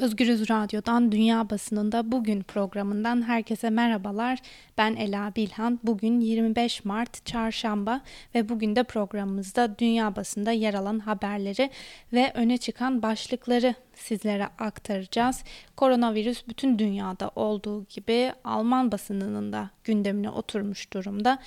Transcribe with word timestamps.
Özgürüz 0.00 0.50
Radyo'dan 0.50 1.12
Dünya 1.12 1.50
Basınında 1.50 2.12
Bugün 2.12 2.42
programından 2.42 3.28
herkese 3.28 3.70
merhabalar. 3.70 4.38
Ben 4.78 4.96
Ela 4.96 5.32
Bilhan. 5.36 5.80
Bugün 5.82 6.20
25 6.20 6.84
Mart 6.84 7.26
Çarşamba 7.26 8.00
ve 8.34 8.48
bugün 8.48 8.76
de 8.76 8.82
programımızda 8.82 9.78
dünya 9.78 10.16
basında 10.16 10.52
yer 10.52 10.74
alan 10.74 10.98
haberleri 10.98 11.70
ve 12.12 12.32
öne 12.34 12.58
çıkan 12.58 13.02
başlıkları 13.02 13.74
sizlere 13.94 14.46
aktaracağız. 14.58 15.44
Koronavirüs 15.76 16.48
bütün 16.48 16.78
dünyada 16.78 17.30
olduğu 17.36 17.84
gibi 17.84 18.32
Alman 18.44 18.92
basınının 18.92 19.52
da 19.52 19.70
gündemine 19.84 20.30
oturmuş 20.30 20.92
durumda. 20.92 21.38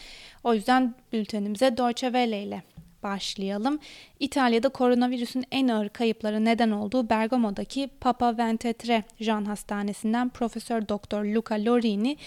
O 0.43 0.53
yüzden 0.53 0.95
bültenimize 1.13 1.77
Deutsche 1.77 2.07
Welle 2.07 2.43
ile 2.43 2.63
başlayalım. 3.03 3.79
İtalya'da 4.19 4.69
koronavirüsün 4.69 5.45
en 5.51 5.67
ağır 5.67 5.89
kayıpları 5.89 6.45
neden 6.45 6.71
olduğu 6.71 7.09
Bergamo'daki 7.09 7.89
Papa 8.01 8.37
Ventetre 8.37 9.03
Jan 9.19 9.45
Hastanesi'nden 9.45 10.29
Profesör 10.29 10.87
Doktor 10.87 11.25
Luca 11.25 11.65
Lorini 11.65 12.17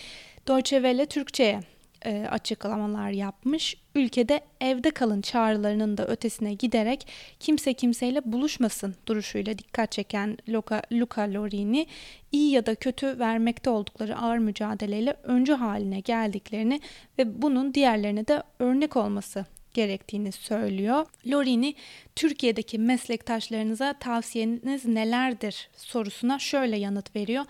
Deutsche 0.48 0.76
Welle 0.76 1.06
Türkçe'ye 1.06 1.60
e, 2.04 2.26
açıklamalar 2.30 3.10
yapmış. 3.10 3.76
Ülkede 3.94 4.40
evde 4.60 4.90
kalın 4.90 5.20
çağrılarının 5.20 5.96
da 5.96 6.06
ötesine 6.06 6.54
giderek 6.54 7.06
kimse 7.40 7.74
kimseyle 7.74 8.32
buluşmasın 8.32 8.94
duruşuyla 9.06 9.58
dikkat 9.58 9.92
çeken 9.92 10.38
Luca, 10.48 10.82
Luca 10.92 11.22
Lorini 11.22 11.86
iyi 12.32 12.52
ya 12.52 12.66
da 12.66 12.74
kötü 12.74 13.18
vermekte 13.18 13.70
oldukları 13.70 14.18
ağır 14.18 14.38
mücadeleyle 14.38 15.16
öncü 15.22 15.52
haline 15.52 16.00
geldiklerini 16.00 16.80
ve 17.18 17.42
bunun 17.42 17.74
diğerlerine 17.74 18.26
de 18.28 18.42
örnek 18.58 18.96
olması 18.96 19.44
gerektiğini 19.74 20.32
söylüyor. 20.32 21.06
Lorini 21.26 21.74
Türkiye'deki 22.16 22.78
meslektaşlarınıza 22.78 23.92
tavsiyeniz 23.92 24.84
nelerdir 24.84 25.70
sorusuna 25.76 26.38
şöyle 26.38 26.76
yanıt 26.76 27.16
veriyor. 27.16 27.44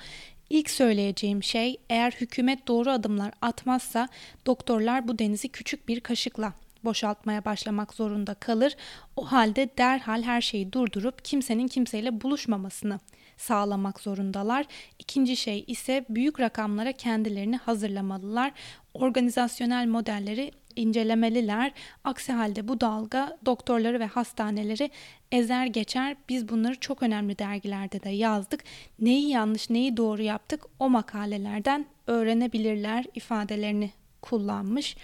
İlk 0.51 0.71
söyleyeceğim 0.71 1.43
şey 1.43 1.77
eğer 1.91 2.11
hükümet 2.21 2.69
doğru 2.69 2.91
adımlar 2.91 3.33
atmazsa 3.41 4.09
doktorlar 4.47 5.09
bu 5.09 5.19
denizi 5.19 5.48
küçük 5.48 5.89
bir 5.89 6.00
kaşıkla 6.00 6.53
boşaltmaya 6.84 7.45
başlamak 7.45 7.95
zorunda 7.95 8.34
kalır. 8.34 8.77
O 9.17 9.33
halde 9.33 9.69
derhal 9.78 10.23
her 10.23 10.41
şeyi 10.41 10.73
durdurup 10.73 11.25
kimsenin 11.25 11.69
kimseyle 11.69 12.20
buluşmamasını 12.20 13.00
sağlamak 13.37 14.00
zorundalar. 14.00 14.67
İkinci 14.98 15.37
şey 15.37 15.65
ise 15.67 16.05
büyük 16.09 16.41
rakamlara 16.41 16.93
kendilerini 16.93 17.56
hazırlamalılar. 17.56 18.53
Organizasyonel 18.95 19.87
modelleri 19.87 20.50
incelemeliler. 20.77 21.73
Aksi 22.05 22.33
halde 22.33 22.69
bu 22.69 22.81
dalga 22.81 23.39
doktorları 23.47 24.01
ve 24.01 24.06
hastaneleri 24.06 24.91
ezer 25.33 25.67
geçer. 25.67 26.17
Biz 26.28 26.48
bunları 26.48 26.81
çok 26.81 27.03
önemli 27.03 27.39
dergilerde 27.39 28.03
de 28.03 28.11
yazdık. 28.11 28.65
Neyi 28.98 29.28
yanlış, 29.28 29.70
neyi 29.70 29.97
doğru 29.97 30.23
yaptık 30.23 30.61
o 30.78 30.91
makalelerden 30.91 31.87
öğrenebilirler 32.06 33.05
ifadelerini 33.15 33.91
kullanmış. 34.23 34.97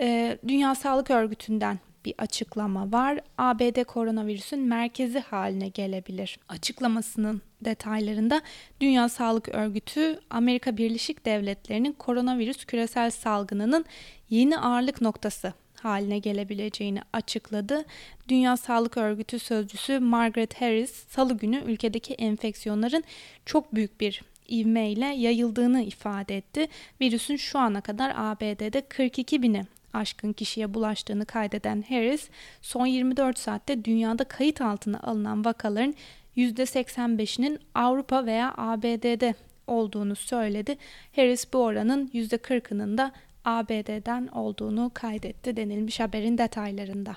Ee, 0.00 0.38
Dünya 0.48 0.74
Sağlık 0.74 1.10
Örgütü'nden 1.10 1.78
bir 2.04 2.14
açıklama 2.18 2.92
var. 2.92 3.20
ABD 3.38 3.84
koronavirüsün 3.84 4.60
merkezi 4.60 5.18
haline 5.18 5.68
gelebilir. 5.68 6.38
Açıklamasının 6.48 7.42
detaylarında 7.60 8.42
Dünya 8.80 9.08
Sağlık 9.08 9.48
Örgütü 9.48 10.20
Amerika 10.30 10.76
Birleşik 10.76 11.26
Devletleri'nin 11.26 11.92
koronavirüs 11.92 12.64
küresel 12.64 13.10
salgınının 13.10 13.84
yeni 14.30 14.58
ağırlık 14.58 15.00
noktası 15.00 15.52
haline 15.80 16.18
gelebileceğini 16.18 17.00
açıkladı. 17.12 17.84
Dünya 18.28 18.56
Sağlık 18.56 18.96
Örgütü 18.96 19.38
sözcüsü 19.38 19.98
Margaret 19.98 20.60
Harris 20.60 20.90
salı 21.08 21.38
günü 21.38 21.62
ülkedeki 21.66 22.14
enfeksiyonların 22.14 23.04
çok 23.46 23.74
büyük 23.74 24.00
bir 24.00 24.22
ivmeyle 24.50 25.06
yayıldığını 25.06 25.82
ifade 25.82 26.36
etti. 26.36 26.68
Virüsün 27.00 27.36
şu 27.36 27.58
ana 27.58 27.80
kadar 27.80 28.12
ABD'de 28.16 28.80
42 28.80 29.42
bini 29.42 29.64
aşkın 29.92 30.32
kişiye 30.32 30.74
bulaştığını 30.74 31.26
kaydeden 31.26 31.84
Harris, 31.88 32.28
son 32.62 32.86
24 32.86 33.38
saatte 33.38 33.84
dünyada 33.84 34.24
kayıt 34.24 34.60
altına 34.60 35.00
alınan 35.00 35.44
vakaların 35.44 35.94
%85'inin 36.36 37.58
Avrupa 37.74 38.26
veya 38.26 38.54
ABD'de 38.56 39.34
olduğunu 39.66 40.16
söyledi. 40.16 40.76
Harris 41.16 41.52
bu 41.52 41.58
oranın 41.58 42.10
%40'ının 42.14 42.98
da 42.98 43.12
ABD'den 43.44 44.26
olduğunu 44.26 44.90
kaydetti 44.94 45.56
denilmiş 45.56 46.00
haberin 46.00 46.38
detaylarında. 46.38 47.16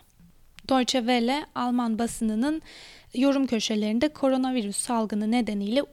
Deutsche 0.70 1.00
Welle 1.00 1.46
Alman 1.56 2.00
basınının 2.00 2.62
yorum 3.14 3.48
köşelerinde 3.48 4.10
koronavirüs 4.10 4.78
salgını 4.78 5.31
nedeniyle 5.31 5.84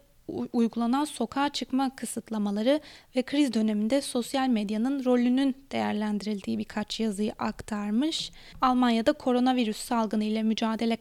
uygulanan 0.53 1.05
sokağa 1.05 1.49
çıkma 1.49 1.97
kısıtlamaları 1.97 2.81
ve 3.17 3.23
kriz 3.23 3.55
döneminde 3.55 4.01
sosyal 4.01 4.49
medyanın 4.49 5.05
rolünün 5.05 5.57
değerlendirildiği 5.73 6.59
birkaç 6.59 7.01
yazıyı 7.01 7.33
aktarmış. 7.39 8.33
Almanya'da 8.61 9.13
koronavirüs 9.13 9.77
salgını 9.77 10.25
ile 10.25 10.43
mücadele 10.43 10.97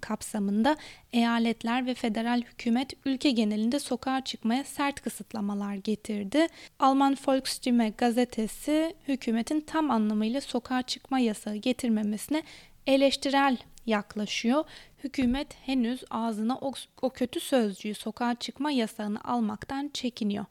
kapsamında 0.00 0.76
eyaletler 1.12 1.86
ve 1.86 1.94
federal 1.94 2.42
hükümet 2.42 2.92
ülke 3.04 3.30
genelinde 3.30 3.78
sokağa 3.78 4.24
çıkmaya 4.24 4.64
sert 4.64 5.00
kısıtlamalar 5.00 5.74
getirdi. 5.74 6.46
Alman 6.78 7.16
Volksstimme 7.26 7.88
gazetesi 7.88 8.94
hükümetin 9.08 9.60
tam 9.60 9.90
anlamıyla 9.90 10.40
sokağa 10.40 10.82
çıkma 10.82 11.18
yasağı 11.18 11.56
getirmemesine 11.56 12.42
eleştirel 12.86 13.56
yaklaşıyor. 13.86 14.64
Hükümet 15.04 15.54
henüz 15.66 16.04
ağzına 16.10 16.58
o, 16.58 16.72
o 17.02 17.10
kötü 17.10 17.40
sözcüğü 17.40 17.94
sokağa 17.94 18.34
çıkma 18.34 18.70
yasağını 18.70 19.24
almaktan 19.24 19.90
çekiniyor. 19.94 20.44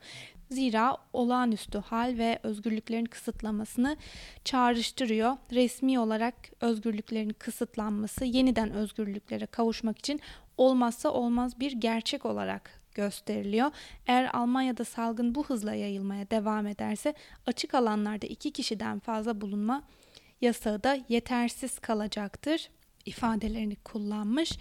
Zira 0.51 0.97
olağanüstü 1.13 1.77
hal 1.77 2.17
ve 2.17 2.39
özgürlüklerin 2.43 3.05
kısıtlamasını 3.05 3.97
çağrıştırıyor. 4.45 5.37
Resmi 5.51 5.99
olarak 5.99 6.35
özgürlüklerin 6.61 7.29
kısıtlanması 7.29 8.25
yeniden 8.25 8.71
özgürlüklere 8.71 9.45
kavuşmak 9.45 9.99
için 9.99 10.21
olmazsa 10.57 11.09
olmaz 11.09 11.59
bir 11.59 11.71
gerçek 11.71 12.25
olarak 12.25 12.81
gösteriliyor. 12.93 13.71
Eğer 14.07 14.29
Almanya'da 14.33 14.83
salgın 14.83 15.35
bu 15.35 15.45
hızla 15.45 15.73
yayılmaya 15.73 16.29
devam 16.29 16.67
ederse 16.67 17.13
açık 17.45 17.73
alanlarda 17.73 18.27
iki 18.27 18.51
kişiden 18.51 18.99
fazla 18.99 19.41
bulunma 19.41 19.83
yasağı 20.41 20.83
da 20.83 20.99
yetersiz 21.09 21.79
kalacaktır 21.79 22.69
ifadelerini 23.07 23.75
kullanmış. 23.75 24.57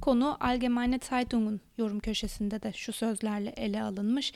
Konu 0.00 0.36
Allgemeine 0.40 0.98
Zeitung'un 1.02 1.60
yorum 1.78 2.00
köşesinde 2.00 2.62
de 2.62 2.72
şu 2.72 2.92
sözlerle 2.92 3.50
ele 3.50 3.82
alınmış. 3.82 4.32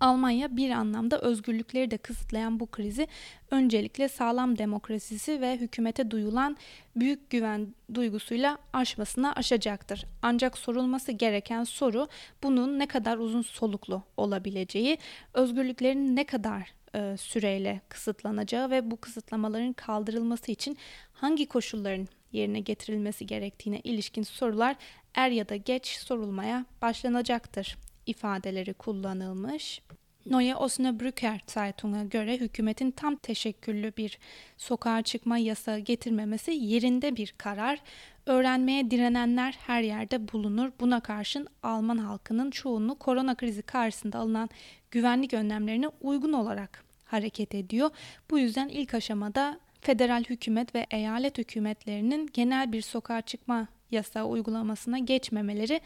Almanya 0.00 0.56
bir 0.56 0.70
anlamda 0.70 1.20
özgürlükleri 1.20 1.90
de 1.90 1.98
kısıtlayan 1.98 2.60
bu 2.60 2.66
krizi 2.66 3.08
öncelikle 3.50 4.08
sağlam 4.08 4.58
demokrasisi 4.58 5.40
ve 5.40 5.56
hükümete 5.56 6.10
duyulan 6.10 6.56
büyük 6.96 7.30
güven 7.30 7.74
duygusuyla 7.94 8.58
aşmasına 8.72 9.32
aşacaktır. 9.32 10.06
Ancak 10.22 10.58
sorulması 10.58 11.12
gereken 11.12 11.64
soru 11.64 12.08
bunun 12.42 12.78
ne 12.78 12.86
kadar 12.86 13.18
uzun 13.18 13.42
soluklu 13.42 14.02
olabileceği, 14.16 14.98
özgürlüklerin 15.34 16.16
ne 16.16 16.24
kadar 16.24 16.72
e, 16.94 17.16
süreyle 17.16 17.80
kısıtlanacağı 17.88 18.70
ve 18.70 18.90
bu 18.90 18.96
kısıtlamaların 18.96 19.72
kaldırılması 19.72 20.52
için 20.52 20.76
hangi 21.12 21.46
koşulların 21.46 22.08
yerine 22.32 22.60
getirilmesi 22.60 23.26
gerektiğine 23.26 23.80
ilişkin 23.80 24.22
sorular 24.22 24.76
er 25.14 25.30
ya 25.30 25.48
da 25.48 25.56
geç 25.56 25.86
sorulmaya 25.86 26.66
başlanacaktır 26.82 27.76
ifadeleri 28.06 28.74
kullanılmış. 28.74 29.82
Neue 30.26 30.54
Osnabrücker 30.54 31.40
Zeitung'a 31.46 32.04
göre 32.04 32.40
hükümetin 32.40 32.90
tam 32.90 33.16
teşekküllü 33.16 33.92
bir 33.96 34.18
sokağa 34.56 35.02
çıkma 35.02 35.38
yasağı 35.38 35.78
getirmemesi 35.78 36.50
yerinde 36.50 37.16
bir 37.16 37.34
karar. 37.38 37.80
Öğrenmeye 38.26 38.90
direnenler 38.90 39.58
her 39.66 39.82
yerde 39.82 40.32
bulunur. 40.32 40.70
Buna 40.80 41.00
karşın 41.00 41.48
Alman 41.62 41.98
halkının 41.98 42.50
çoğunluğu 42.50 42.94
korona 42.94 43.34
krizi 43.34 43.62
karşısında 43.62 44.18
alınan 44.18 44.50
güvenlik 44.90 45.34
önlemlerine 45.34 45.88
uygun 46.00 46.32
olarak 46.32 46.84
hareket 47.04 47.54
ediyor. 47.54 47.90
Bu 48.30 48.38
yüzden 48.38 48.68
ilk 48.68 48.94
aşamada 48.94 49.60
federal 49.82 50.24
hükümet 50.24 50.74
ve 50.74 50.86
eyalet 50.90 51.38
hükümetlerinin 51.38 52.30
genel 52.32 52.72
bir 52.72 52.82
sokağa 52.82 53.20
çıkma 53.20 53.68
yasağı 53.90 54.26
uygulamasına 54.26 54.98
geçmemeleri 54.98 55.80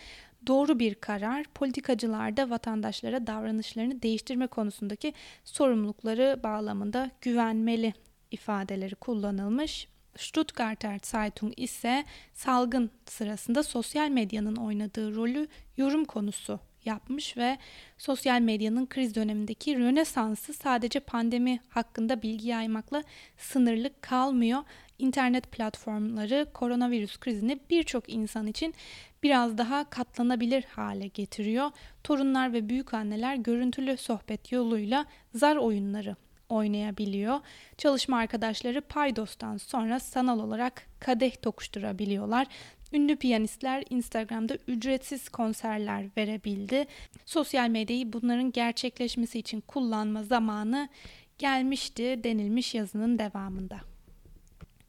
doğru 0.46 0.78
bir 0.78 0.94
karar. 0.94 1.44
Politikacılar 1.44 2.36
da 2.36 2.50
vatandaşlara 2.50 3.26
davranışlarını 3.26 4.02
değiştirme 4.02 4.46
konusundaki 4.46 5.12
sorumlulukları 5.44 6.40
bağlamında 6.42 7.10
güvenmeli 7.20 7.94
ifadeleri 8.30 8.94
kullanılmış. 8.94 9.88
Stuttgarter 10.16 11.00
Zeitung 11.02 11.52
ise 11.56 12.04
salgın 12.34 12.90
sırasında 13.06 13.62
sosyal 13.62 14.08
medyanın 14.08 14.56
oynadığı 14.56 15.14
rolü 15.14 15.48
yorum 15.76 16.04
konusu 16.04 16.60
yapmış 16.86 17.36
ve 17.36 17.58
sosyal 17.98 18.40
medyanın 18.40 18.86
kriz 18.86 19.14
dönemindeki 19.14 19.78
rönesansı 19.78 20.52
sadece 20.52 21.00
pandemi 21.00 21.60
hakkında 21.68 22.22
bilgi 22.22 22.48
yaymakla 22.48 23.02
sınırlı 23.38 23.90
kalmıyor. 24.00 24.62
İnternet 24.98 25.52
platformları 25.52 26.46
koronavirüs 26.54 27.20
krizini 27.20 27.60
birçok 27.70 28.08
insan 28.08 28.46
için 28.46 28.74
biraz 29.22 29.58
daha 29.58 29.90
katlanabilir 29.90 30.64
hale 30.64 31.06
getiriyor. 31.06 31.70
Torunlar 32.04 32.52
ve 32.52 32.68
büyükanneler 32.68 33.34
görüntülü 33.36 33.96
sohbet 33.96 34.52
yoluyla 34.52 35.06
zar 35.34 35.56
oyunları 35.56 36.16
oynayabiliyor. 36.48 37.40
Çalışma 37.78 38.16
arkadaşları 38.16 38.80
paydostan 38.80 39.56
sonra 39.56 40.00
sanal 40.00 40.40
olarak 40.40 40.86
kadeh 41.00 41.42
tokuşturabiliyorlar. 41.42 42.46
Ünlü 42.92 43.16
piyanistler 43.16 43.84
Instagram'da 43.90 44.58
ücretsiz 44.68 45.28
konserler 45.28 46.04
verebildi. 46.16 46.86
Sosyal 47.24 47.68
medyayı 47.68 48.12
bunların 48.12 48.52
gerçekleşmesi 48.52 49.38
için 49.38 49.60
kullanma 49.60 50.22
zamanı 50.22 50.88
gelmişti 51.38 52.20
denilmiş 52.24 52.74
yazının 52.74 53.18
devamında. 53.18 53.80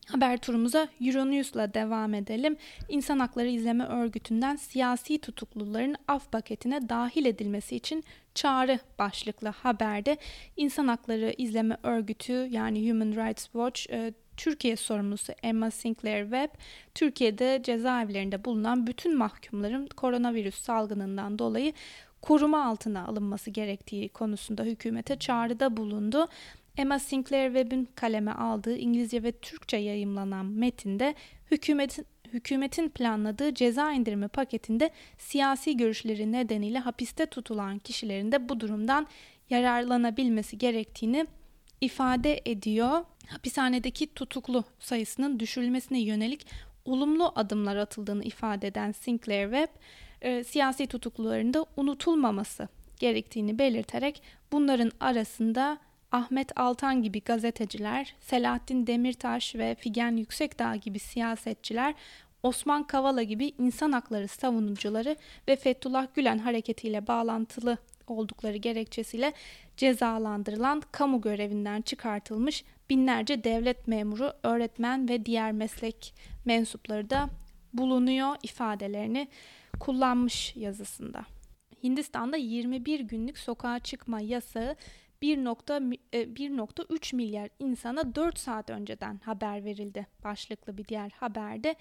Haber 0.07 0.37
turumuza 0.37 0.87
Euronews'la 1.01 1.73
devam 1.73 2.13
edelim. 2.13 2.57
İnsan 2.89 3.19
Hakları 3.19 3.47
İzleme 3.47 3.85
Örgütü'nden 3.85 4.55
siyasi 4.55 5.17
tutukluların 5.21 5.95
af 6.07 6.31
paketine 6.31 6.89
dahil 6.89 7.25
edilmesi 7.25 7.75
için 7.75 8.03
çağrı 8.35 8.79
başlıklı 8.99 9.47
haberde 9.47 10.17
İnsan 10.57 10.87
Hakları 10.87 11.33
İzleme 11.37 11.77
Örgütü 11.83 12.33
yani 12.33 12.89
Human 12.89 13.11
Rights 13.11 13.43
Watch 13.43 13.89
e, 13.89 14.13
Türkiye 14.37 14.75
sorumlusu 14.75 15.33
Emma 15.43 15.71
Sinclair 15.71 16.23
Webb, 16.23 16.49
Türkiye'de 16.95 17.61
cezaevlerinde 17.63 18.45
bulunan 18.45 18.87
bütün 18.87 19.17
mahkumların 19.17 19.87
koronavirüs 19.87 20.55
salgınından 20.55 21.39
dolayı 21.39 21.73
koruma 22.21 22.65
altına 22.65 23.05
alınması 23.07 23.49
gerektiği 23.49 24.09
konusunda 24.09 24.63
hükümete 24.63 25.19
çağrıda 25.19 25.77
bulundu. 25.77 26.27
Emma 26.77 26.99
Sinclair 26.99 27.47
Webb'in 27.47 27.89
kaleme 27.95 28.31
aldığı 28.31 28.77
İngilizce 28.77 29.23
ve 29.23 29.31
Türkçe 29.31 29.77
yayımlanan 29.77 30.45
metinde 30.45 31.15
hükümetin 31.51 32.05
hükümetin 32.33 32.89
planladığı 32.89 33.53
ceza 33.53 33.91
indirimi 33.91 34.27
paketinde 34.27 34.89
siyasi 35.17 35.77
görüşleri 35.77 36.31
nedeniyle 36.31 36.79
hapiste 36.79 37.25
tutulan 37.25 37.79
kişilerin 37.79 38.31
de 38.31 38.49
bu 38.49 38.59
durumdan 38.59 39.07
yararlanabilmesi 39.49 40.57
gerektiğini 40.57 41.27
ifade 41.81 42.41
ediyor. 42.45 43.05
Hapishanedeki 43.27 44.13
tutuklu 44.13 44.63
sayısının 44.79 45.39
düşürülmesine 45.39 45.99
yönelik 46.01 46.47
olumlu 46.85 47.31
adımlar 47.35 47.75
atıldığını 47.75 48.23
ifade 48.23 48.67
eden 48.67 48.91
Sinclair 48.91 49.43
Webb, 49.43 49.69
e, 50.21 50.43
siyasi 50.43 50.87
tutukluların 50.87 51.53
da 51.53 51.65
unutulmaması 51.77 52.67
gerektiğini 52.99 53.59
belirterek 53.59 54.21
bunların 54.51 54.91
arasında 54.99 55.77
Ahmet 56.11 56.59
Altan 56.59 57.01
gibi 57.01 57.21
gazeteciler, 57.21 58.15
Selahattin 58.19 58.87
Demirtaş 58.87 59.55
ve 59.55 59.75
Figen 59.75 60.17
Yüksekdağ 60.17 60.75
gibi 60.75 60.99
siyasetçiler, 60.99 61.95
Osman 62.43 62.83
Kavala 62.83 63.23
gibi 63.23 63.53
insan 63.59 63.91
hakları 63.91 64.27
savunucuları 64.27 65.15
ve 65.47 65.55
Fethullah 65.55 66.07
Gülen 66.15 66.37
hareketiyle 66.37 67.07
bağlantılı 67.07 67.77
oldukları 68.07 68.57
gerekçesiyle 68.57 69.33
cezalandırılan 69.77 70.81
kamu 70.91 71.21
görevinden 71.21 71.81
çıkartılmış 71.81 72.63
binlerce 72.89 73.43
devlet 73.43 73.87
memuru, 73.87 74.33
öğretmen 74.43 75.09
ve 75.09 75.25
diğer 75.25 75.51
meslek 75.51 76.13
mensupları 76.45 77.09
da 77.09 77.29
bulunuyor 77.73 78.35
ifadelerini 78.43 79.27
kullanmış 79.79 80.55
yazısında. 80.55 81.25
Hindistan'da 81.83 82.37
21 82.37 82.99
günlük 82.99 83.37
sokağa 83.37 83.79
çıkma 83.79 84.21
yasağı 84.21 84.75
1.3 85.21 87.13
e, 87.13 87.15
milyar 87.15 87.49
insana 87.59 88.15
4 88.15 88.39
saat 88.39 88.69
önceden 88.69 89.19
haber 89.23 89.65
verildi 89.65 90.07
başlıklı 90.23 90.77
bir 90.77 90.85
diğer 90.85 91.09
haberde. 91.09 91.75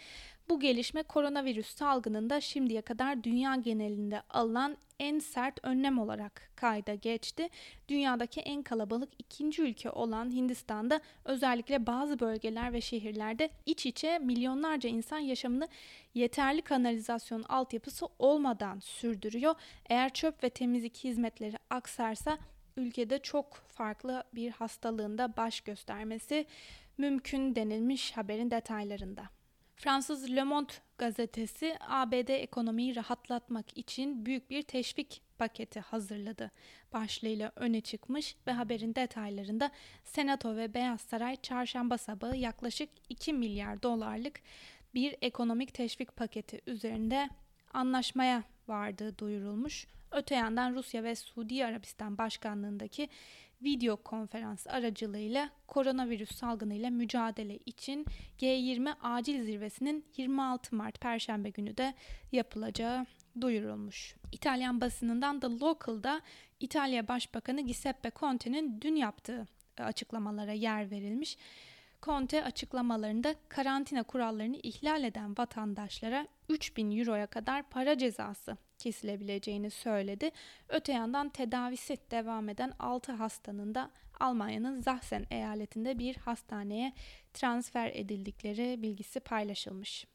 Bu 0.49 0.61
gelişme 0.61 1.03
koronavirüs 1.03 1.67
salgınında 1.67 2.41
şimdiye 2.41 2.83
kadar 2.83 3.25
dünya 3.25 3.55
genelinde 3.55 4.23
alınan 4.31 4.77
en 4.99 5.19
sert 5.19 5.61
önlem 5.62 5.99
olarak 5.99 6.50
kayda 6.56 6.94
geçti. 6.94 7.49
Dünyadaki 7.88 8.41
en 8.41 8.62
kalabalık 8.62 9.09
ikinci 9.19 9.62
ülke 9.62 9.91
olan 9.91 10.31
Hindistan'da 10.31 11.00
özellikle 11.25 11.87
bazı 11.87 12.21
bölgeler 12.21 12.73
ve 12.73 12.81
şehirlerde 12.81 13.50
iç 13.67 13.87
içe 13.87 14.19
milyonlarca 14.19 14.91
insan 14.91 15.19
yaşamını 15.19 15.69
yeterli 16.15 16.62
kanalizasyon 16.62 17.43
altyapısı 17.43 18.06
olmadan 18.19 18.79
sürdürüyor. 18.79 19.55
Eğer 19.88 20.12
çöp 20.12 20.44
ve 20.44 20.50
temizlik 20.50 20.97
hizmetleri 21.05 21.56
aksarsa 21.71 22.38
ülkede 22.76 23.19
çok 23.19 23.55
farklı 23.55 24.25
bir 24.34 24.50
hastalığında 24.50 25.37
baş 25.37 25.61
göstermesi 25.61 26.46
mümkün 26.99 27.55
denilmiş 27.56 28.12
haberin 28.12 28.50
detaylarında. 28.50 29.28
Fransız 29.76 30.31
Le 30.31 30.43
Monde 30.43 30.73
gazetesi 30.99 31.76
ABD 31.81 32.28
ekonomiyi 32.28 32.96
rahatlatmak 32.96 33.78
için 33.78 34.26
büyük 34.26 34.50
bir 34.50 34.62
teşvik 34.62 35.23
paketi 35.38 35.81
hazırladı. 35.81 36.50
Başlığıyla 36.93 37.52
öne 37.56 37.81
çıkmış 37.81 38.37
ve 38.46 38.52
haberin 38.52 38.94
detaylarında 38.94 39.70
Senato 40.05 40.56
ve 40.56 40.75
Beyaz 40.75 41.00
Saray 41.00 41.37
çarşamba 41.37 41.99
sabahı 41.99 42.37
yaklaşık 42.37 42.90
2 43.08 43.32
milyar 43.32 43.82
dolarlık 43.82 44.40
bir 44.94 45.17
ekonomik 45.23 45.75
teşvik 45.75 46.17
paketi 46.17 46.61
üzerinde 46.67 47.28
anlaşmaya 47.73 48.43
vardığı 48.69 49.19
duyurulmuş. 49.19 49.87
Öte 50.11 50.35
yandan 50.35 50.75
Rusya 50.75 51.05
ve 51.05 51.14
Suudi 51.14 51.64
Arabistan 51.64 52.19
başkanlığındaki 52.19 53.08
video 53.62 53.97
konferans 53.97 54.67
aracılığıyla 54.67 55.50
koronavirüs 55.67 56.35
salgınıyla 56.37 56.91
mücadele 56.91 57.58
için 57.67 58.06
G20 58.38 58.94
acil 59.03 59.44
zirvesinin 59.44 60.05
26 60.17 60.76
Mart 60.76 61.00
Perşembe 61.00 61.50
günü 61.50 61.76
de 61.76 61.94
yapılacağı 62.32 63.06
duyurulmuş. 63.41 64.17
İtalyan 64.32 64.81
basınından 64.81 65.41
The 65.41 65.47
Local'da 65.47 66.20
İtalya 66.61 67.09
Başbakanı 67.09 67.61
Giuseppe 67.61 68.11
Conte'nin 68.17 68.81
dün 68.81 68.97
yaptığı 68.97 69.47
açıklamalara 69.79 70.52
yer 70.52 70.91
verilmiş. 70.91 71.38
Conte 72.02 72.44
açıklamalarında 72.44 73.35
karantina 73.49 74.02
kurallarını 74.02 74.56
ihlal 74.56 75.05
eden 75.05 75.38
vatandaşlara 75.38 76.26
3000 76.49 76.99
euroya 76.99 77.26
kadar 77.26 77.62
para 77.62 77.99
cezası 77.99 78.56
kesilebileceğini 78.78 79.70
söyledi. 79.70 80.31
Öte 80.69 80.93
yandan 80.93 81.28
tedavisi 81.28 81.96
devam 82.11 82.49
eden 82.49 82.73
6 82.78 83.12
hastanın 83.12 83.75
da 83.75 83.90
Almanya'nın 84.20 84.81
Sachsen 84.81 85.26
eyaletinde 85.31 85.99
bir 85.99 86.17
hastaneye 86.17 86.93
transfer 87.34 87.90
edildikleri 87.94 88.82
bilgisi 88.82 89.20
paylaşılmış. 89.20 90.06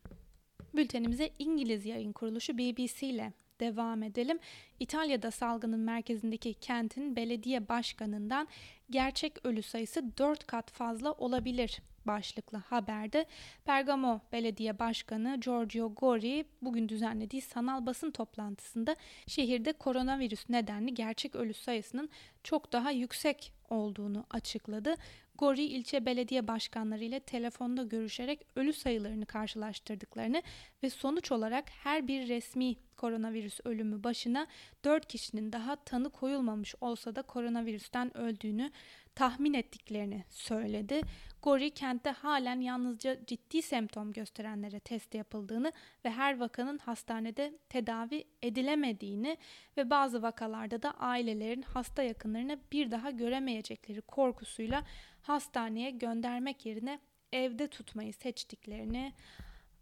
Bültenimize 0.73 1.29
İngiliz 1.39 1.85
yayın 1.85 2.11
kuruluşu 2.11 2.57
BBC 2.57 3.07
ile 3.07 3.33
devam 3.59 4.03
edelim. 4.03 4.39
İtalya'da 4.79 5.31
salgının 5.31 5.79
merkezindeki 5.79 6.53
kentin 6.53 7.15
belediye 7.15 7.67
başkanından 7.69 8.47
gerçek 8.89 9.45
ölü 9.45 9.61
sayısı 9.61 10.17
4 10.17 10.47
kat 10.47 10.71
fazla 10.71 11.11
olabilir 11.11 11.81
başlıklı 12.07 12.57
haberde 12.57 13.25
Bergamo 13.67 14.21
Belediye 14.31 14.79
Başkanı 14.79 15.37
Giorgio 15.39 15.93
Gori 15.93 16.45
bugün 16.61 16.89
düzenlediği 16.89 17.41
sanal 17.41 17.85
basın 17.85 18.11
toplantısında 18.11 18.95
şehirde 19.27 19.73
koronavirüs 19.73 20.49
nedenli 20.49 20.93
gerçek 20.93 21.35
ölü 21.35 21.53
sayısının 21.53 22.09
çok 22.43 22.73
daha 22.73 22.91
yüksek 22.91 23.53
olduğunu 23.69 24.25
açıkladı. 24.29 24.95
Gori 25.37 25.63
ilçe 25.63 26.05
belediye 26.05 26.47
başkanları 26.47 27.03
ile 27.03 27.19
telefonda 27.19 27.83
görüşerek 27.83 28.45
ölü 28.55 28.73
sayılarını 28.73 29.25
karşılaştırdıklarını 29.25 30.43
ve 30.83 30.89
sonuç 30.89 31.31
olarak 31.31 31.69
her 31.69 32.07
bir 32.07 32.27
resmi 32.27 32.75
koronavirüs 32.97 33.59
ölümü 33.63 34.03
başına 34.03 34.47
4 34.83 35.07
kişinin 35.07 35.51
daha 35.51 35.75
tanı 35.75 36.09
koyulmamış 36.09 36.75
olsa 36.81 37.15
da 37.15 37.21
koronavirüsten 37.21 38.17
öldüğünü 38.17 38.71
tahmin 39.15 39.53
ettiklerini 39.53 40.23
söyledi. 40.29 41.01
Gori 41.41 41.71
kentte 41.71 42.09
halen 42.09 42.61
yalnızca 42.61 43.25
ciddi 43.25 43.61
semptom 43.61 44.11
gösterenlere 44.11 44.79
test 44.79 45.15
yapıldığını 45.15 45.71
ve 46.05 46.11
her 46.11 46.39
vakanın 46.39 46.77
hastanede 46.77 47.53
tedavi 47.69 48.23
edilemediğini 48.41 49.37
ve 49.77 49.89
bazı 49.89 50.21
vakalarda 50.21 50.81
da 50.81 50.91
ailelerin 50.91 51.61
hasta 51.61 52.03
yakınlarını 52.03 52.59
bir 52.71 52.91
daha 52.91 53.09
göremeyecekleri 53.09 54.01
korkusuyla 54.01 54.83
hastaneye 55.21 55.89
göndermek 55.89 56.65
yerine 56.65 56.99
evde 57.33 57.67
tutmayı 57.67 58.13
seçtiklerini 58.13 59.13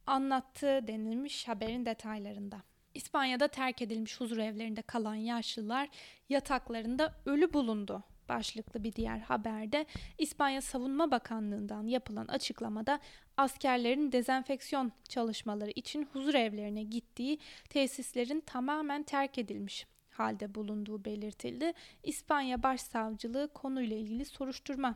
anlattı 0.07 0.87
denilmiş 0.87 1.47
haberin 1.47 1.85
detaylarında. 1.85 2.61
İspanya'da 2.93 3.47
terk 3.47 3.81
edilmiş 3.81 4.19
huzur 4.19 4.37
evlerinde 4.37 4.81
kalan 4.81 5.15
yaşlılar 5.15 5.89
yataklarında 6.29 7.13
ölü 7.25 7.53
bulundu 7.53 8.03
başlıklı 8.29 8.83
bir 8.83 8.93
diğer 8.93 9.19
haberde 9.19 9.85
İspanya 10.17 10.61
Savunma 10.61 11.11
Bakanlığı'ndan 11.11 11.87
yapılan 11.87 12.27
açıklamada 12.27 12.99
askerlerin 13.37 14.11
dezenfeksiyon 14.11 14.91
çalışmaları 15.09 15.71
için 15.71 16.07
huzur 16.13 16.33
evlerine 16.33 16.83
gittiği 16.83 17.39
tesislerin 17.69 18.39
tamamen 18.39 19.03
terk 19.03 19.37
edilmiş 19.37 19.87
halde 20.11 20.55
bulunduğu 20.55 21.05
belirtildi. 21.05 21.73
İspanya 22.03 22.63
Başsavcılığı 22.63 23.53
konuyla 23.53 23.97
ilgili 23.97 24.25
soruşturma 24.25 24.95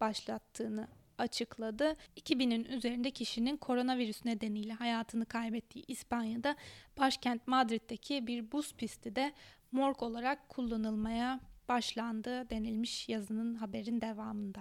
başlattığını 0.00 0.88
açıkladı. 1.18 1.96
2000'in 2.16 2.64
üzerinde 2.64 3.10
kişinin 3.10 3.56
koronavirüs 3.56 4.24
nedeniyle 4.24 4.72
hayatını 4.72 5.26
kaybettiği 5.26 5.84
İspanya'da 5.88 6.56
başkent 6.98 7.46
Madrid'deki 7.46 8.26
bir 8.26 8.52
buz 8.52 8.74
pisti 8.74 9.16
de 9.16 9.32
morg 9.72 10.02
olarak 10.02 10.48
kullanılmaya 10.48 11.40
başlandı 11.72 12.50
denilmiş 12.50 13.08
yazının 13.08 13.54
haberin 13.54 14.00
devamında. 14.00 14.60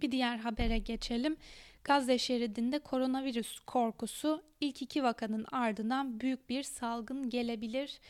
Bir 0.00 0.12
diğer 0.12 0.36
habere 0.36 0.78
geçelim. 0.78 1.36
Gazze 1.84 2.18
şeridinde 2.18 2.78
koronavirüs 2.78 3.58
korkusu 3.60 4.42
ilk 4.60 4.82
iki 4.82 5.02
vakanın 5.02 5.46
ardından 5.52 6.20
büyük 6.20 6.50
bir 6.50 6.62
salgın 6.62 7.30
gelebilir 7.30 8.00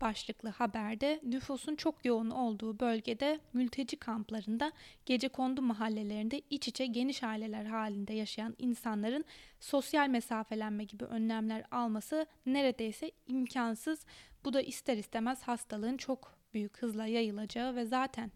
başlıklı 0.00 0.48
haberde 0.48 1.20
nüfusun 1.22 1.76
çok 1.76 2.04
yoğun 2.04 2.30
olduğu 2.30 2.80
bölgede 2.80 3.40
mülteci 3.52 3.96
kamplarında 3.96 4.72
gece 5.06 5.28
kondu 5.28 5.62
mahallelerinde 5.62 6.42
iç 6.50 6.68
içe 6.68 6.86
geniş 6.86 7.22
aileler 7.22 7.64
halinde 7.64 8.14
yaşayan 8.14 8.54
insanların 8.58 9.24
sosyal 9.60 10.08
mesafelenme 10.08 10.84
gibi 10.84 11.04
önlemler 11.04 11.64
alması 11.70 12.26
neredeyse 12.46 13.10
imkansız. 13.26 14.06
Bu 14.44 14.52
da 14.52 14.62
ister 14.62 14.96
istemez 14.96 15.42
hastalığın 15.42 15.96
çok 15.96 16.41
büyük 16.54 16.78
hızla 16.78 17.06
yayılacağı 17.06 17.76
ve 17.76 17.84
zaten 17.84 18.30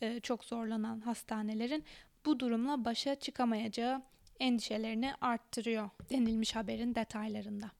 e, 0.00 0.20
çok 0.20 0.44
zorlanan 0.44 1.00
hastanelerin 1.00 1.84
bu 2.24 2.40
durumla 2.40 2.84
başa 2.84 3.14
çıkamayacağı 3.14 4.02
endişelerini 4.40 5.12
arttırıyor 5.20 5.90
denilmiş 6.10 6.56
haberin 6.56 6.94
detaylarında. 6.94 7.70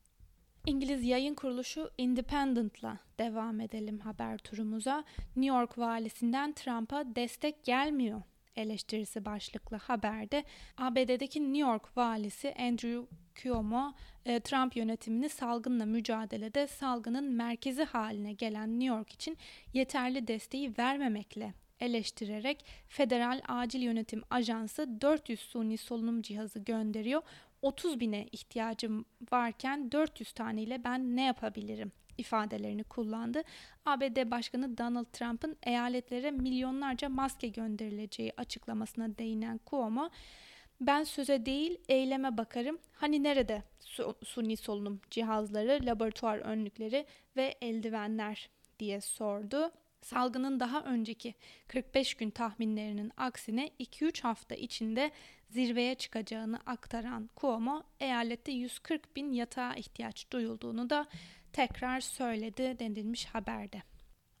İngiliz 0.65 1.03
yayın 1.03 1.33
kuruluşu 1.35 1.91
Independent'la 1.97 2.99
devam 3.19 3.59
edelim 3.59 3.99
haber 3.99 4.37
turumuza. 4.37 5.03
New 5.35 5.57
York 5.57 5.77
valisinden 5.77 6.53
Trump'a 6.53 7.15
destek 7.15 7.63
gelmiyor 7.63 8.21
eleştirisi 8.55 9.25
başlıklı 9.25 9.77
haberde 9.77 10.43
ABD'deki 10.77 11.43
New 11.43 11.71
York 11.71 11.97
valisi 11.97 12.53
Andrew 12.59 13.15
Cuomo, 13.43 13.93
e, 14.25 14.39
Trump 14.39 14.75
yönetimini 14.75 15.29
salgınla 15.29 15.85
mücadelede 15.85 16.67
salgının 16.67 17.23
merkezi 17.23 17.83
haline 17.83 18.33
gelen 18.33 18.79
New 18.79 18.95
York 18.95 19.13
için 19.13 19.37
yeterli 19.73 20.27
desteği 20.27 20.77
vermemekle 20.77 21.53
eleştirerek 21.79 22.65
Federal 22.87 23.41
Acil 23.47 23.81
Yönetim 23.81 24.23
Ajansı 24.29 25.01
400 25.01 25.39
suni 25.39 25.77
solunum 25.77 26.21
cihazı 26.21 26.59
gönderiyor. 26.59 27.21
30 27.61 27.99
bine 27.99 28.27
ihtiyacım 28.31 29.05
varken 29.31 29.91
400 29.91 30.31
taneyle 30.31 30.83
ben 30.83 31.15
ne 31.15 31.25
yapabilirim 31.25 31.91
ifadelerini 32.17 32.83
kullandı. 32.83 33.41
ABD 33.85 34.31
Başkanı 34.31 34.77
Donald 34.77 35.05
Trump'ın 35.05 35.57
eyaletlere 35.63 36.31
milyonlarca 36.31 37.09
maske 37.09 37.47
gönderileceği 37.47 38.33
açıklamasına 38.37 39.17
değinen 39.17 39.59
Cuomo, 39.69 40.09
ben 40.81 41.03
söze 41.03 41.45
değil 41.45 41.77
eyleme 41.89 42.37
bakarım. 42.37 42.79
Hani 42.93 43.23
nerede 43.23 43.63
su, 43.79 44.15
suni 44.23 44.57
solunum 44.57 45.01
cihazları, 45.11 45.79
laboratuvar 45.85 46.37
önlükleri 46.37 47.05
ve 47.35 47.55
eldivenler 47.61 48.49
diye 48.79 49.01
sordu. 49.01 49.71
Salgının 50.01 50.59
daha 50.59 50.81
önceki 50.81 51.35
45 51.67 52.13
gün 52.13 52.29
tahminlerinin 52.29 53.11
aksine 53.17 53.69
2-3 53.79 54.21
hafta 54.21 54.55
içinde 54.55 55.11
zirveye 55.49 55.95
çıkacağını 55.95 56.59
aktaran 56.65 57.29
Cuomo, 57.37 57.83
eyalette 57.99 58.51
140 58.51 59.15
bin 59.15 59.33
yatağa 59.33 59.73
ihtiyaç 59.75 60.31
duyulduğunu 60.31 60.89
da 60.89 61.07
tekrar 61.53 61.99
söyledi 61.99 62.79
denilmiş 62.79 63.25
haberde. 63.25 63.90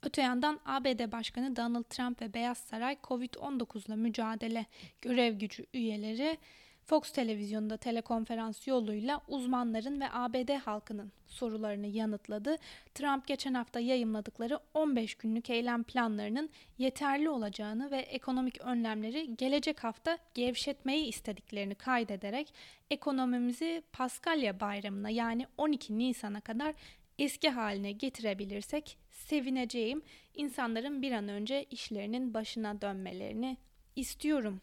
Öte 0.03 0.21
yandan 0.21 0.59
ABD 0.65 1.11
Başkanı 1.11 1.55
Donald 1.55 1.83
Trump 1.83 2.21
ve 2.21 2.33
Beyaz 2.33 2.57
Saray 2.57 2.97
COVID-19 3.03 3.87
ile 3.87 3.95
mücadele 3.95 4.65
görev 5.01 5.33
gücü 5.33 5.65
üyeleri 5.73 6.37
Fox 6.85 7.11
televizyonda 7.11 7.77
telekonferans 7.77 8.67
yoluyla 8.67 9.21
uzmanların 9.27 10.01
ve 10.01 10.05
ABD 10.11 10.49
halkının 10.49 11.11
sorularını 11.27 11.87
yanıtladı. 11.87 12.55
Trump 12.93 13.27
geçen 13.27 13.53
hafta 13.53 13.79
yayımladıkları 13.79 14.59
15 14.73 15.15
günlük 15.15 15.49
eylem 15.49 15.83
planlarının 15.83 16.49
yeterli 16.77 17.29
olacağını 17.29 17.91
ve 17.91 17.97
ekonomik 17.97 18.61
önlemleri 18.61 19.35
gelecek 19.35 19.83
hafta 19.83 20.17
gevşetmeyi 20.33 21.05
istediklerini 21.05 21.75
kaydederek 21.75 22.53
ekonomimizi 22.91 23.83
Paskalya 23.93 24.59
bayramına 24.59 25.09
yani 25.09 25.47
12 25.57 25.97
Nisan'a 25.97 26.41
kadar 26.41 26.75
eski 27.21 27.49
haline 27.49 27.91
getirebilirsek 27.91 28.97
sevineceğim. 29.09 30.01
İnsanların 30.33 31.01
bir 31.01 31.11
an 31.11 31.27
önce 31.27 31.63
işlerinin 31.63 32.33
başına 32.33 32.81
dönmelerini 32.81 33.57
istiyorum 33.95 34.61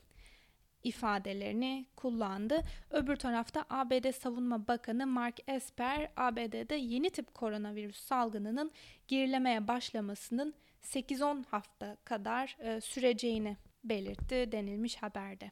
ifadelerini 0.85 1.87
kullandı. 1.97 2.62
Öbür 2.91 3.17
tarafta 3.17 3.65
ABD 3.71 4.12
Savunma 4.12 4.69
Bakanı 4.69 5.07
Mark 5.07 5.41
Esper, 5.49 6.11
ABD'de 6.17 6.75
yeni 6.75 7.11
tip 7.11 7.35
koronavirüs 7.35 7.97
salgınının 7.97 8.71
gerilemeye 9.09 9.69
başlamasının 9.69 10.55
8-10 10.83 11.45
hafta 11.45 11.97
kadar 12.05 12.57
e, 12.61 12.81
süreceğini 12.81 13.57
belirtti 13.85 14.53
denilmiş 14.53 14.97
haberde. 14.97 15.50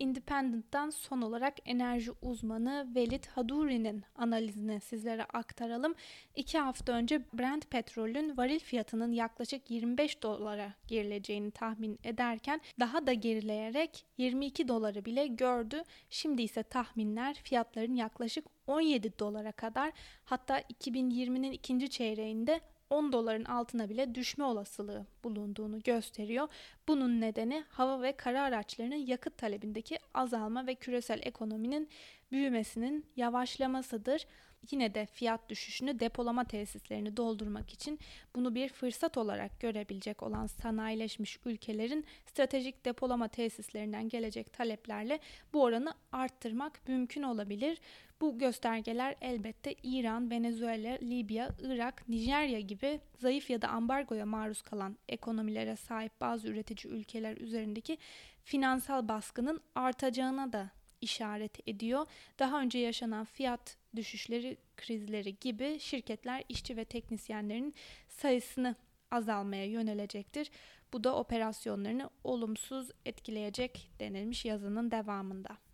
Independent'tan 0.00 0.90
son 0.90 1.22
olarak 1.22 1.54
enerji 1.64 2.10
uzmanı 2.22 2.88
Velit 2.94 3.26
Haduri'nin 3.26 4.04
analizini 4.16 4.80
sizlere 4.80 5.24
aktaralım. 5.24 5.94
İki 6.36 6.58
hafta 6.58 6.92
önce 6.92 7.22
Brent 7.34 7.70
petrolün 7.70 8.36
varil 8.36 8.58
fiyatının 8.58 9.12
yaklaşık 9.12 9.70
25 9.70 10.22
dolara 10.22 10.72
gerileceğini 10.86 11.50
tahmin 11.50 11.98
ederken 12.04 12.60
daha 12.80 13.06
da 13.06 13.12
gerileyerek 13.12 14.04
22 14.18 14.68
doları 14.68 15.04
bile 15.04 15.26
gördü. 15.26 15.82
Şimdi 16.10 16.42
ise 16.42 16.62
tahminler 16.62 17.34
fiyatların 17.34 17.94
yaklaşık 17.94 18.44
17 18.66 19.18
dolara 19.18 19.52
kadar 19.52 19.92
hatta 20.24 20.60
2020'nin 20.60 21.52
ikinci 21.52 21.90
çeyreğinde 21.90 22.60
10 22.90 23.12
doların 23.12 23.44
altına 23.44 23.88
bile 23.88 24.14
düşme 24.14 24.44
olasılığı 24.44 25.06
bulunduğunu 25.24 25.82
gösteriyor. 25.82 26.48
Bunun 26.88 27.20
nedeni 27.20 27.64
hava 27.68 28.02
ve 28.02 28.12
kara 28.12 28.42
araçlarının 28.42 29.06
yakıt 29.06 29.38
talebindeki 29.38 29.98
azalma 30.14 30.66
ve 30.66 30.74
küresel 30.74 31.20
ekonominin 31.22 31.88
büyümesinin 32.32 33.06
yavaşlamasıdır. 33.16 34.26
Yine 34.70 34.94
de 34.94 35.06
fiyat 35.06 35.48
düşüşünü 35.48 36.00
depolama 36.00 36.44
tesislerini 36.44 37.16
doldurmak 37.16 37.72
için 37.72 37.98
bunu 38.34 38.54
bir 38.54 38.68
fırsat 38.68 39.16
olarak 39.16 39.60
görebilecek 39.60 40.22
olan 40.22 40.46
sanayileşmiş 40.46 41.38
ülkelerin 41.44 42.04
stratejik 42.26 42.84
depolama 42.84 43.28
tesislerinden 43.28 44.08
gelecek 44.08 44.52
taleplerle 44.52 45.18
bu 45.52 45.62
oranı 45.62 45.94
arttırmak 46.12 46.88
mümkün 46.88 47.22
olabilir. 47.22 47.78
Bu 48.20 48.38
göstergeler 48.38 49.16
elbette 49.20 49.74
İran, 49.82 50.30
Venezuela, 50.30 50.98
Libya, 51.02 51.50
Irak, 51.62 52.08
Nijerya 52.08 52.60
gibi 52.60 53.00
zayıf 53.18 53.50
ya 53.50 53.62
da 53.62 53.68
ambargoya 53.68 54.26
maruz 54.26 54.62
kalan 54.62 54.96
ekonomilere 55.08 55.76
sahip 55.76 56.20
bazı 56.20 56.48
üretici 56.48 56.94
ülkeler 56.94 57.36
üzerindeki 57.36 57.98
finansal 58.44 59.08
baskının 59.08 59.60
artacağına 59.74 60.52
da 60.52 60.70
işaret 61.00 61.68
ediyor. 61.68 62.06
Daha 62.38 62.60
önce 62.60 62.78
yaşanan 62.78 63.24
fiyat 63.24 63.76
düşüşleri, 63.96 64.56
krizleri 64.76 65.38
gibi 65.38 65.78
şirketler 65.78 66.44
işçi 66.48 66.76
ve 66.76 66.84
teknisyenlerin 66.84 67.74
sayısını 68.08 68.74
azalmaya 69.10 69.64
yönelecektir. 69.64 70.50
Bu 70.92 71.04
da 71.04 71.16
operasyonlarını 71.16 72.10
olumsuz 72.24 72.90
etkileyecek 73.04 73.90
denilmiş 74.00 74.44
yazının 74.44 74.90
devamında. 74.90 75.69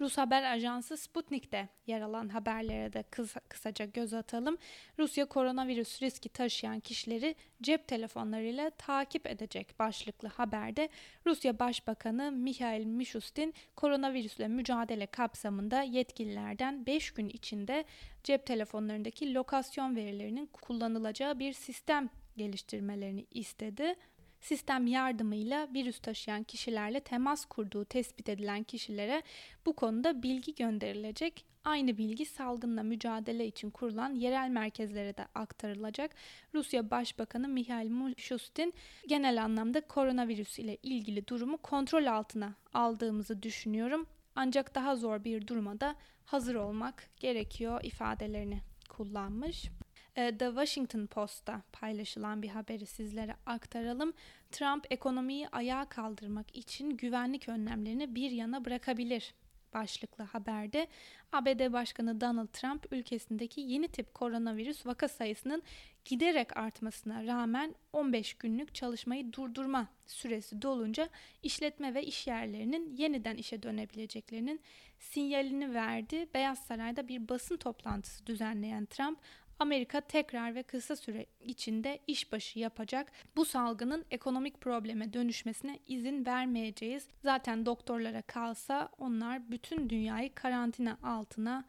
Rus 0.00 0.18
haber 0.18 0.42
ajansı 0.42 0.96
Sputnik'te 0.96 1.68
yer 1.86 2.00
alan 2.00 2.28
haberlere 2.28 2.92
de 2.92 3.02
kısa, 3.02 3.40
kısaca 3.40 3.84
göz 3.84 4.14
atalım. 4.14 4.58
Rusya 4.98 5.26
koronavirüs 5.26 6.02
riski 6.02 6.28
taşıyan 6.28 6.80
kişileri 6.80 7.34
cep 7.62 7.88
telefonlarıyla 7.88 8.70
takip 8.70 9.26
edecek 9.26 9.78
başlıklı 9.78 10.28
haberde 10.28 10.88
Rusya 11.26 11.58
Başbakanı 11.58 12.32
Mikhail 12.32 12.84
Mishustin 12.84 13.54
koronavirüsle 13.76 14.48
mücadele 14.48 15.06
kapsamında 15.06 15.82
yetkililerden 15.82 16.86
5 16.86 17.10
gün 17.10 17.28
içinde 17.28 17.84
cep 18.24 18.46
telefonlarındaki 18.46 19.34
lokasyon 19.34 19.96
verilerinin 19.96 20.46
kullanılacağı 20.46 21.38
bir 21.38 21.52
sistem 21.52 22.08
geliştirmelerini 22.36 23.26
istedi 23.30 23.94
sistem 24.40 24.86
yardımıyla 24.86 25.68
virüs 25.74 25.98
taşıyan 25.98 26.42
kişilerle 26.42 27.00
temas 27.00 27.44
kurduğu 27.44 27.84
tespit 27.84 28.28
edilen 28.28 28.62
kişilere 28.62 29.22
bu 29.66 29.72
konuda 29.72 30.22
bilgi 30.22 30.54
gönderilecek. 30.54 31.44
Aynı 31.64 31.98
bilgi 31.98 32.24
salgınla 32.24 32.82
mücadele 32.82 33.46
için 33.46 33.70
kurulan 33.70 34.14
yerel 34.14 34.48
merkezlere 34.48 35.16
de 35.16 35.26
aktarılacak. 35.34 36.14
Rusya 36.54 36.90
Başbakanı 36.90 37.48
Mihail 37.48 37.90
Mishustin 37.90 38.74
genel 39.08 39.44
anlamda 39.44 39.80
koronavirüs 39.80 40.58
ile 40.58 40.76
ilgili 40.82 41.26
durumu 41.26 41.58
kontrol 41.58 42.06
altına 42.06 42.54
aldığımızı 42.74 43.42
düşünüyorum. 43.42 44.06
Ancak 44.36 44.74
daha 44.74 44.96
zor 44.96 45.24
bir 45.24 45.46
duruma 45.46 45.80
da 45.80 45.94
hazır 46.24 46.54
olmak 46.54 47.10
gerekiyor 47.16 47.80
ifadelerini 47.84 48.60
kullanmış. 48.88 49.70
E, 50.16 50.38
The 50.38 50.46
Washington 50.46 51.06
Post'ta 51.06 51.62
paylaşılan 51.72 52.42
bir 52.42 52.48
haberi 52.48 52.86
sizlere 52.86 53.36
aktaralım. 53.46 54.12
Trump 54.50 54.86
ekonomiyi 54.90 55.48
ayağa 55.48 55.84
kaldırmak 55.84 56.56
için 56.56 56.90
güvenlik 56.90 57.48
önlemlerini 57.48 58.14
bir 58.14 58.30
yana 58.30 58.64
bırakabilir 58.64 59.34
başlıklı 59.74 60.24
haberde 60.24 60.86
ABD 61.32 61.72
Başkanı 61.72 62.20
Donald 62.20 62.48
Trump 62.48 62.92
ülkesindeki 62.92 63.60
yeni 63.60 63.88
tip 63.88 64.14
koronavirüs 64.14 64.86
vaka 64.86 65.08
sayısının 65.08 65.62
giderek 66.04 66.56
artmasına 66.56 67.26
rağmen 67.26 67.74
15 67.92 68.34
günlük 68.34 68.74
çalışmayı 68.74 69.32
durdurma 69.32 69.86
süresi 70.06 70.62
dolunca 70.62 71.08
işletme 71.42 71.94
ve 71.94 72.02
iş 72.02 72.26
yerlerinin 72.26 72.96
yeniden 72.96 73.36
işe 73.36 73.62
dönebileceklerinin 73.62 74.60
sinyalini 74.98 75.74
verdi. 75.74 76.28
Beyaz 76.34 76.58
Saray'da 76.58 77.08
bir 77.08 77.28
basın 77.28 77.56
toplantısı 77.56 78.26
düzenleyen 78.26 78.86
Trump 78.86 79.18
Amerika 79.60 80.00
tekrar 80.00 80.54
ve 80.54 80.62
kısa 80.62 80.96
süre 80.96 81.26
içinde 81.40 81.98
işbaşı 82.06 82.58
yapacak. 82.58 83.12
Bu 83.36 83.44
salgının 83.44 84.04
ekonomik 84.10 84.60
probleme 84.60 85.12
dönüşmesine 85.12 85.78
izin 85.86 86.26
vermeyeceğiz. 86.26 87.08
Zaten 87.22 87.66
doktorlara 87.66 88.22
kalsa 88.22 88.88
onlar 88.98 89.50
bütün 89.50 89.90
dünyayı 89.90 90.34
karantina 90.34 90.98
altına 91.02 91.64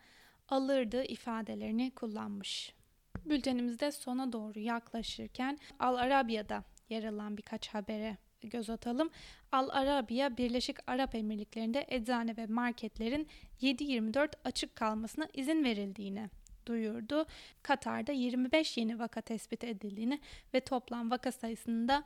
alırdı 0.50 1.04
ifadelerini 1.04 1.92
kullanmış. 1.92 2.74
Bültenimizde 3.26 3.92
sona 3.92 4.34
doğru 4.34 4.60
yaklaşırken 4.60 5.60
Al 5.80 5.96
Arabiya'da 5.96 6.64
yer 6.90 7.04
alan 7.04 7.38
birkaç 7.38 7.68
habere 7.68 8.18
göz 8.42 8.70
atalım. 8.70 9.10
Al 9.52 9.70
Arabiya 9.72 10.38
Birleşik 10.38 10.78
Arap 10.88 11.16
Emirlikleri'nde 11.16 11.86
eczane 11.88 12.38
ve 12.38 12.46
marketlerin 12.46 13.28
7-24 13.62 14.30
açık 14.44 14.76
kalmasına 14.76 15.28
izin 15.34 15.64
verildiğini 15.64 16.30
duyurdu. 16.66 17.26
Katar'da 17.64 18.12
25 18.12 18.78
yeni 18.78 19.00
vaka 19.00 19.22
tespit 19.22 19.64
edildiğini 19.64 20.20
ve 20.54 20.60
toplam 20.60 21.12
vaka 21.12 21.32
sayısında 21.32 22.04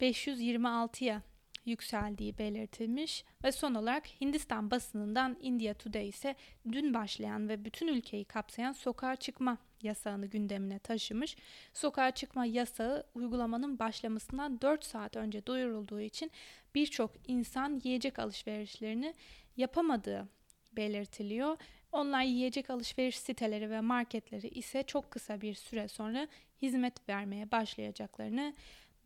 526'ya 0.00 1.22
yükseldiği 1.66 2.38
belirtilmiş 2.38 3.24
ve 3.44 3.52
son 3.52 3.74
olarak 3.74 4.06
Hindistan 4.20 4.70
basınından 4.70 5.36
India 5.40 5.74
Today 5.74 6.08
ise 6.08 6.34
dün 6.72 6.94
başlayan 6.94 7.48
ve 7.48 7.64
bütün 7.64 7.88
ülkeyi 7.88 8.24
kapsayan 8.24 8.72
sokağa 8.72 9.16
çıkma 9.16 9.58
yasağını 9.82 10.26
gündemine 10.26 10.78
taşımış. 10.78 11.36
Sokağa 11.74 12.10
çıkma 12.10 12.46
yasağı 12.46 13.06
uygulamanın 13.14 13.78
başlamasından 13.78 14.60
4 14.60 14.84
saat 14.84 15.16
önce 15.16 15.46
duyurulduğu 15.46 16.00
için 16.00 16.30
birçok 16.74 17.10
insan 17.26 17.80
yiyecek 17.84 18.18
alışverişlerini 18.18 19.14
yapamadığı 19.56 20.28
belirtiliyor. 20.72 21.56
Online 21.96 22.26
yiyecek 22.26 22.70
alışveriş 22.70 23.18
siteleri 23.18 23.70
ve 23.70 23.80
marketleri 23.80 24.48
ise 24.48 24.82
çok 24.82 25.10
kısa 25.10 25.40
bir 25.40 25.54
süre 25.54 25.88
sonra 25.88 26.28
hizmet 26.62 27.08
vermeye 27.08 27.50
başlayacaklarını 27.50 28.54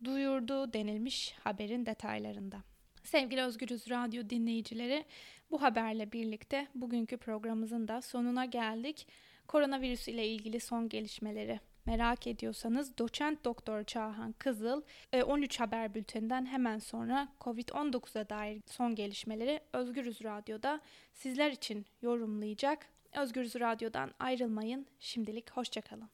duyurdu 0.03 0.73
denilmiş 0.73 1.35
haberin 1.43 1.85
detaylarında. 1.85 2.63
Sevgili 3.03 3.41
Özgürüz 3.41 3.89
Radyo 3.89 4.29
dinleyicileri, 4.29 5.05
bu 5.51 5.61
haberle 5.61 6.11
birlikte 6.11 6.67
bugünkü 6.75 7.17
programımızın 7.17 7.87
da 7.87 8.01
sonuna 8.01 8.45
geldik. 8.45 9.07
Koronavirüs 9.47 10.07
ile 10.07 10.27
ilgili 10.27 10.59
son 10.59 10.89
gelişmeleri 10.89 11.59
merak 11.85 12.27
ediyorsanız 12.27 12.97
doçent 12.97 13.45
doktor 13.45 13.83
Çağhan 13.83 14.31
Kızıl 14.31 14.81
13 15.25 15.55
e, 15.55 15.63
haber 15.63 15.93
bülteninden 15.93 16.45
hemen 16.45 16.79
sonra 16.79 17.27
COVID-19'a 17.41 18.29
dair 18.29 18.61
son 18.65 18.95
gelişmeleri 18.95 19.59
Özgürüz 19.73 20.23
Radyo'da 20.23 20.81
sizler 21.13 21.51
için 21.51 21.85
yorumlayacak. 22.01 22.87
Özgürüz 23.15 23.55
Radyo'dan 23.55 24.11
ayrılmayın. 24.19 24.87
Şimdilik 24.99 25.51
hoşçakalın. 25.51 26.09